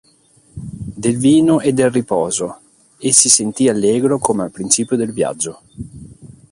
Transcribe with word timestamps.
Del 0.95 1.17
vino 1.19 1.59
e 1.59 1.73
del 1.73 1.91
riposo, 1.91 2.57
e 2.97 3.13
si 3.13 3.29
sentì 3.29 3.69
allegro 3.69 4.17
come 4.17 4.41
al 4.41 4.49
principio 4.49 4.97
del 4.97 5.13
viaggio. 5.13 5.61